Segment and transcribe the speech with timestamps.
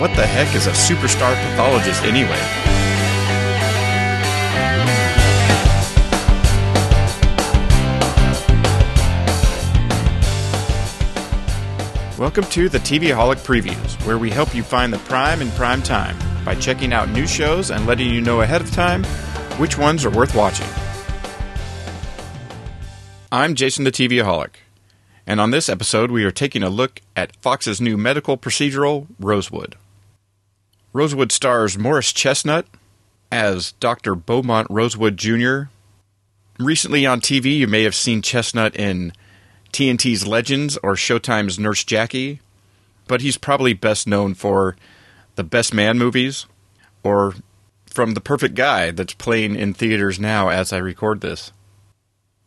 [0.00, 2.40] what the heck is a superstar pathologist anyway?
[12.18, 16.16] Welcome to the TVaholic Previews, where we help you find the prime in prime time
[16.46, 19.04] by checking out new shows and letting you know ahead of time
[19.58, 20.66] which ones are worth watching.
[23.30, 24.52] I'm Jason the TVaholic,
[25.26, 29.76] and on this episode we are taking a look at Fox's new medical procedural, Rosewood.
[30.92, 32.66] Rosewood stars Morris Chestnut
[33.30, 34.14] as Dr.
[34.14, 35.64] Beaumont Rosewood Jr.
[36.58, 39.12] Recently on TV, you may have seen Chestnut in
[39.72, 42.40] TNT's Legends or Showtime's Nurse Jackie,
[43.06, 44.76] but he's probably best known for
[45.36, 46.46] the Best Man movies
[47.04, 47.34] or
[47.86, 51.52] from The Perfect Guy that's playing in theaters now as I record this.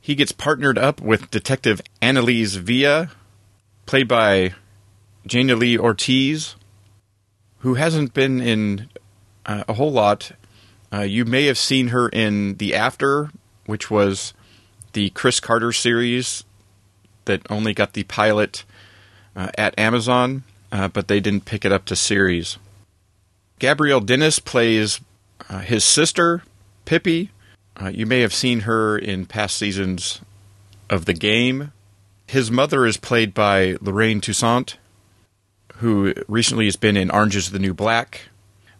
[0.00, 3.10] He gets partnered up with Detective Annalise Villa,
[3.86, 4.54] played by
[5.26, 6.56] Jaina Lee Ortiz,
[7.64, 8.90] who hasn't been in
[9.46, 10.32] uh, a whole lot.
[10.92, 13.30] Uh, you may have seen her in The After,
[13.64, 14.34] which was
[14.92, 16.44] the Chris Carter series
[17.24, 18.64] that only got the pilot
[19.34, 22.58] uh, at Amazon, uh, but they didn't pick it up to series.
[23.58, 25.00] Gabrielle Dennis plays
[25.48, 26.42] uh, his sister,
[26.84, 27.30] Pippi.
[27.80, 30.20] Uh, you may have seen her in past seasons
[30.90, 31.72] of The Game.
[32.26, 34.76] His mother is played by Lorraine Toussaint,
[35.84, 38.22] who recently has been in Orange is the New Black,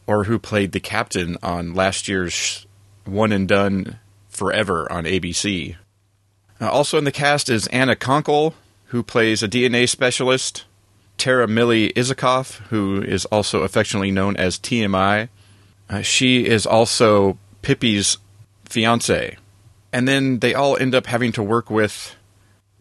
[0.06, 2.66] or who played the captain on last year's
[3.04, 3.98] One and Done
[4.30, 5.76] Forever on ABC.
[6.58, 8.54] Uh, also in the cast is Anna Konkle,
[8.86, 10.64] who plays a DNA specialist,
[11.18, 15.28] Tara Millie Isikoff, who is also affectionately known as TMI.
[15.90, 18.16] Uh, she is also Pippi's
[18.64, 19.36] fiance.
[19.92, 22.16] And then they all end up having to work with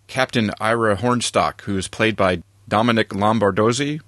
[0.07, 3.99] Captain Ira Hornstock, who's played by Dominic Lombardozzi,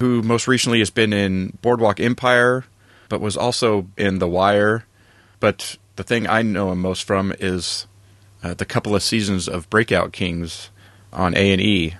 [0.00, 2.64] who most recently has been in Boardwalk Empire,
[3.08, 4.84] but was also in The Wire.
[5.40, 7.86] But the thing I know him most from is
[8.42, 10.70] uh, the couple of seasons of Breakout Kings
[11.12, 11.94] on A and E.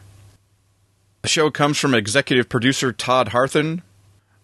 [1.23, 3.83] The show comes from executive producer Todd Harthan,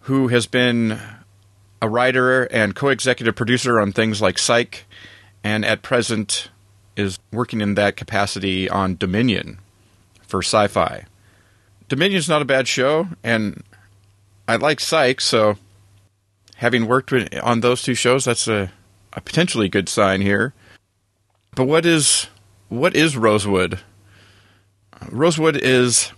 [0.00, 0.98] who has been
[1.80, 4.84] a writer and co-executive producer on things like Psych,
[5.44, 6.50] and at present
[6.96, 9.58] is working in that capacity on Dominion
[10.26, 11.04] for Syfy.
[11.92, 13.62] Dominion's not a bad show, and
[14.48, 15.58] I like Psych, so
[16.54, 18.72] having worked with, on those two shows, that's a,
[19.12, 20.54] a potentially good sign here.
[21.54, 22.28] But what is
[22.70, 23.80] what is Rosewood?
[25.10, 26.12] Rosewood is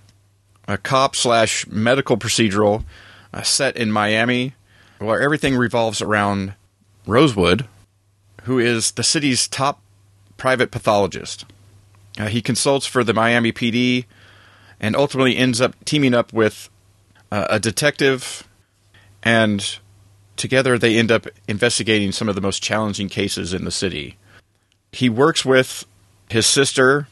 [0.68, 2.84] a cop slash medical procedural
[3.32, 4.54] uh, set in Miami,
[5.00, 6.54] where everything revolves around
[7.04, 7.66] Rosewood,
[8.44, 9.80] who is the city's top
[10.36, 11.44] private pathologist.
[12.16, 14.04] Uh, he consults for the Miami PD
[14.84, 16.68] and ultimately ends up teaming up with
[17.32, 18.46] uh, a detective,
[19.22, 19.78] and
[20.36, 24.16] together they end up investigating some of the most challenging cases in the city
[24.94, 25.84] he works with
[26.30, 27.08] his sister,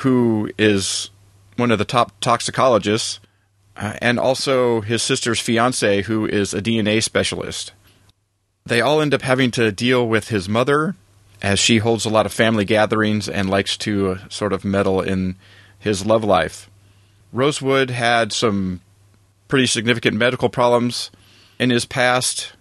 [0.00, 1.10] who is
[1.56, 3.20] one of the top toxicologists,
[3.76, 7.72] uh, and also his sister's fiance, who is a DNA specialist.
[8.64, 10.96] They all end up having to deal with his mother,
[11.42, 15.00] as she holds a lot of family gatherings and likes to uh, sort of meddle
[15.00, 15.36] in
[15.78, 16.70] his love life.
[17.32, 18.80] Rosewood had some
[19.48, 21.10] pretty significant medical problems
[21.58, 22.52] in his past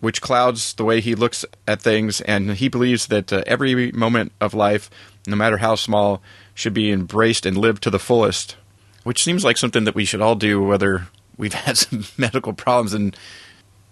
[0.00, 2.20] which clouds the way he looks at things.
[2.22, 4.90] And he believes that uh, every moment of life,
[5.26, 6.22] no matter how small,
[6.54, 8.56] should be embraced and lived to the fullest,
[9.04, 12.94] which seems like something that we should all do, whether we've had some medical problems
[12.94, 13.16] and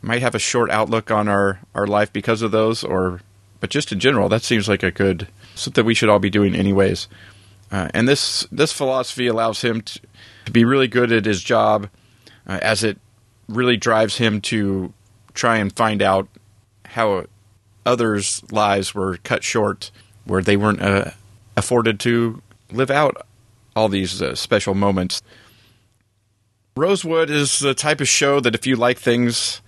[0.02, 3.20] might have a short outlook on our, our life because of those, or
[3.60, 6.54] but just in general, that seems like a good something we should all be doing
[6.54, 7.08] anyways.
[7.74, 9.98] Uh, and this this philosophy allows him to,
[10.44, 11.88] to be really good at his job,
[12.46, 12.98] uh, as it
[13.48, 14.92] really drives him to
[15.32, 16.28] try and find out
[16.84, 17.24] how
[17.84, 19.90] others' lives were cut short,
[20.24, 21.10] where they weren't uh,
[21.56, 22.40] afforded to
[22.70, 23.26] live out
[23.74, 25.20] all these uh, special moments.
[26.77, 29.62] Rosewood is the type of show that if you like things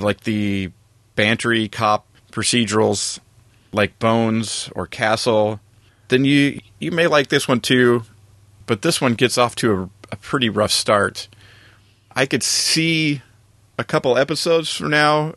[0.00, 0.72] like the
[1.16, 3.20] bantery cop procedurals
[3.70, 5.60] like Bones or Castle,
[6.08, 8.02] then you you may like this one too.
[8.66, 11.28] But this one gets off to a, a pretty rough start.
[12.14, 13.22] I could see
[13.78, 15.34] a couple episodes from now,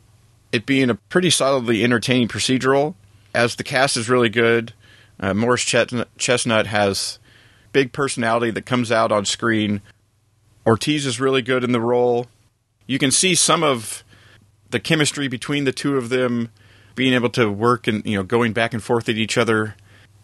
[0.52, 2.96] it being a pretty solidly entertaining procedural,
[3.34, 4.74] as the cast is really good.
[5.20, 7.20] Uh, Morris Chestnut has
[7.74, 9.82] big personality that comes out on screen.
[10.66, 12.28] Ortiz is really good in the role.
[12.88, 14.04] You can see some of
[14.70, 16.50] the chemistry between the two of them
[16.96, 19.76] being able to work and you know going back and forth at each other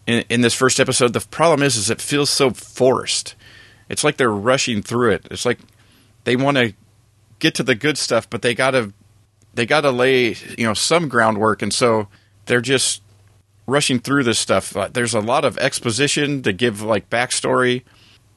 [0.06, 1.12] in, in this first episode.
[1.12, 3.34] The problem is, is it feels so forced.
[3.88, 5.28] It's like they're rushing through it.
[5.30, 5.58] It's like
[6.24, 6.74] they want to
[7.38, 8.92] get to the good stuff, but they gotta
[9.54, 12.08] they gotta lay you know some groundwork, and so
[12.46, 13.02] they're just
[13.66, 14.76] rushing through this stuff.
[14.76, 17.82] Uh, there's a lot of exposition to give like backstory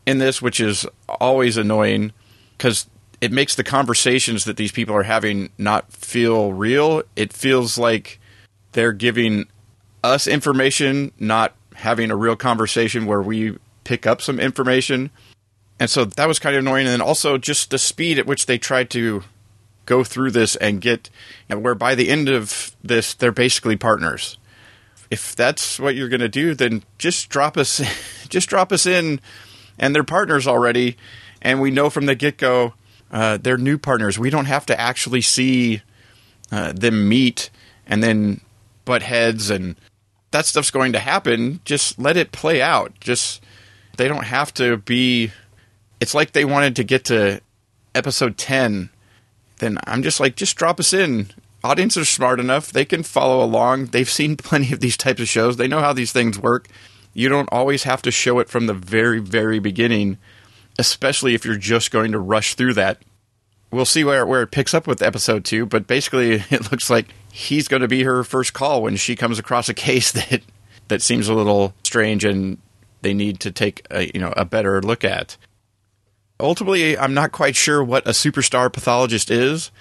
[0.06, 2.12] in this, which is always annoying
[2.58, 2.88] because
[3.22, 7.04] it makes the conversations that these people are having not feel real.
[7.16, 8.20] It feels like
[8.72, 9.48] they're giving
[10.04, 15.10] us information, not having a real conversation where we pick up some information.
[15.80, 16.86] And so that was kind of annoying.
[16.86, 19.24] And then also just the speed at which they tried to
[19.86, 21.10] go through this and get,
[21.48, 24.38] you know, where by the end of this, they're basically partners.
[25.10, 27.82] If that's what you're going to do, then just drop us,
[28.30, 29.20] just drop us in,
[29.80, 30.98] and they're partners already.
[31.42, 32.74] And we know from the get go,
[33.12, 34.20] uh, they're new partners.
[34.20, 35.82] We don't have to actually see
[36.52, 37.50] uh, them meet
[37.88, 38.42] and then
[38.86, 39.76] butt heads and
[40.32, 41.62] that stuff's going to happen.
[41.66, 42.94] Just let it play out.
[43.00, 43.44] Just
[43.98, 45.32] they don't have to be.
[46.00, 47.42] It's like they wanted to get to
[47.94, 48.90] episode ten.
[49.58, 51.32] Then I'm just like, just drop us in.
[51.64, 53.88] Audiences are smart enough; they can follow along.
[53.88, 55.58] They've seen plenty of these types of shows.
[55.58, 56.68] They know how these things work.
[57.14, 60.18] You don't always have to show it from the very, very beginning
[60.80, 63.02] especially if you're just going to rush through that.
[63.70, 67.14] We'll see where where it picks up with episode two, but basically it looks like
[67.32, 70.42] he's going to be her first call when she comes across a case that
[70.88, 72.58] that seems a little strange and
[73.02, 75.38] they need to take a, you know a better look at.
[76.40, 79.72] Ultimately, I'm not quite sure what a superstar pathologist is.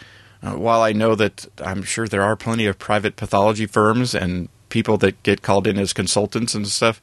[0.42, 4.48] Uh, while I know that I'm sure there are plenty of private pathology firms and
[4.68, 7.00] people that get called in as consultants and stuff,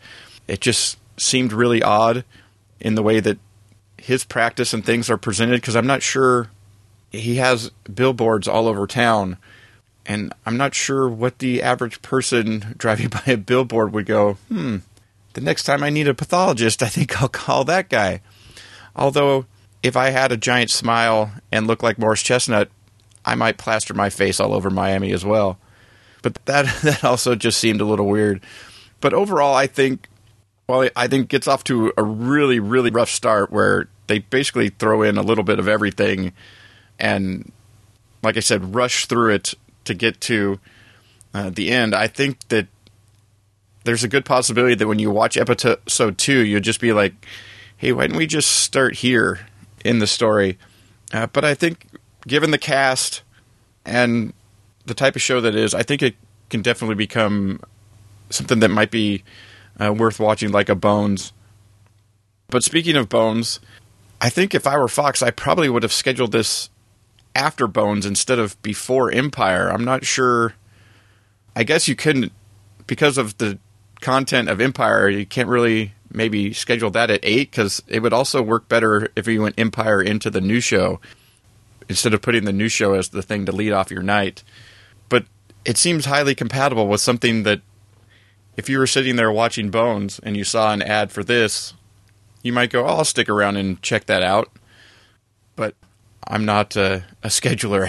[0.47, 2.23] it just seemed really odd
[2.79, 3.37] in the way that
[3.97, 6.49] his practice and things are presented because I'm not sure
[7.11, 9.37] he has billboards all over town
[10.05, 14.77] and I'm not sure what the average person driving by a billboard would go, "Hmm,
[15.33, 18.21] the next time I need a pathologist, I think I'll call that guy."
[18.95, 19.45] Although
[19.83, 22.69] if I had a giant smile and looked like Morris Chestnut,
[23.23, 25.57] I might plaster my face all over Miami as well.
[26.21, 28.41] But that that also just seemed a little weird.
[29.01, 30.07] But overall, I think
[30.67, 35.03] well, I think gets off to a really, really rough start where they basically throw
[35.03, 36.33] in a little bit of everything
[36.97, 37.51] and
[38.23, 39.53] like I said, rush through it
[39.85, 40.59] to get to
[41.33, 41.95] uh, the end.
[41.95, 42.67] I think that
[43.83, 47.13] there's a good possibility that when you watch episode two, you'll just be like,
[47.77, 49.47] "Hey, why don't we just start here
[49.83, 50.57] in the story?"
[51.13, 51.87] Uh, but I think,
[52.27, 53.21] given the cast
[53.85, 54.33] and
[54.85, 56.15] the type of show that is, I think it
[56.49, 57.59] can definitely become
[58.29, 59.23] something that might be
[59.79, 61.31] uh, worth watching, like a Bones.
[62.47, 63.59] But speaking of Bones,
[64.21, 66.69] I think if I were Fox, I probably would have scheduled this
[67.35, 69.69] after Bones instead of before Empire.
[69.69, 70.55] I'm not sure.
[71.55, 72.31] I guess you couldn't,
[72.87, 73.59] because of the
[74.01, 78.41] content of Empire, you can't really maybe schedule that at 8 because it would also
[78.41, 80.99] work better if you went Empire into the new show
[81.89, 84.43] instead of putting the new show as the thing to lead off your night.
[85.09, 85.25] But
[85.65, 87.61] it seems highly compatible with something that
[88.57, 91.73] if you were sitting there watching Bones and you saw an ad for this,
[92.41, 94.49] you might go, oh, I'll stick around and check that out.
[95.55, 95.75] But
[96.27, 97.87] I'm not a, a scheduler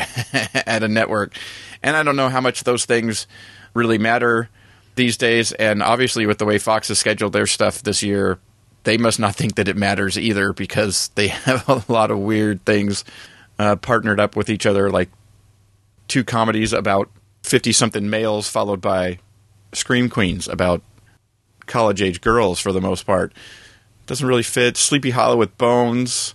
[0.66, 1.36] at a network.
[1.82, 3.26] And I don't know how much those things
[3.74, 4.48] really matter
[4.94, 5.52] these days.
[5.52, 8.38] And obviously, with the way Fox has scheduled their stuff this year,
[8.84, 12.64] they must not think that it matters either because they have a lot of weird
[12.64, 13.04] things
[13.58, 15.10] uh, partnered up with each other, like
[16.08, 17.10] two comedies about
[17.42, 19.18] 50 something males, followed by
[19.72, 20.82] Scream Queens about
[21.66, 23.32] college age girls for the most part.
[24.06, 24.76] Doesn't really fit.
[24.76, 26.34] Sleepy Hollow with Bones,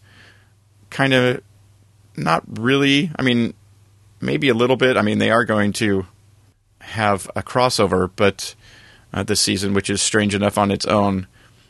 [0.89, 1.41] kind of
[2.15, 3.11] not really.
[3.17, 3.53] I mean,
[4.19, 4.97] maybe a little bit.
[4.97, 6.05] I mean, they are going to
[6.79, 8.55] have a crossover, but
[9.13, 11.27] uh, this season, which is strange enough on its own.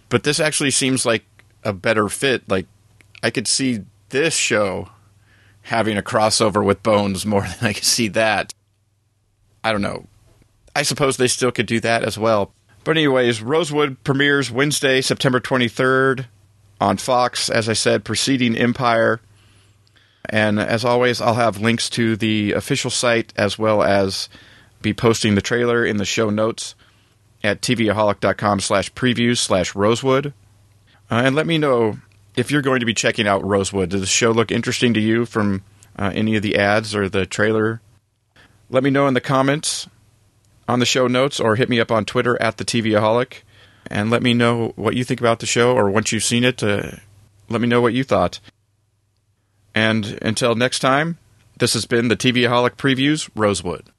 [0.10, 1.24] But this actually seems like
[1.64, 2.50] a better fit.
[2.50, 2.68] Like
[3.24, 4.90] I could see this show
[5.64, 8.54] having a crossover with Bones more than I could see that.
[9.64, 10.08] I don't know.
[10.76, 12.54] I suppose they still could do that as well.
[12.84, 16.26] But anyways, Rosewood premieres Wednesday, September 23rd
[16.80, 19.22] on Fox, as I said, preceding Empire.
[20.26, 24.30] And as always, I'll have links to the official site as well as
[24.82, 26.76] be posting the trailer in the show notes
[27.44, 30.34] at tvaholic.com slash previews slash rosewood.
[31.10, 31.98] Uh, and let me know
[32.36, 33.90] if you're going to be checking out Rosewood.
[33.90, 35.64] Does the show look interesting to you from
[35.98, 37.82] uh, any of the ads or the trailer?
[38.70, 39.88] Let me know in the comments
[40.68, 43.42] on the show notes or hit me up on Twitter at the TVaholic
[43.88, 46.64] and let me know what you think about the show or once you've seen it,
[46.64, 46.92] uh,
[47.50, 48.40] let me know what you thought.
[49.74, 51.18] And until next time,
[51.60, 53.90] this has been the TVaholic Previews Rosewood.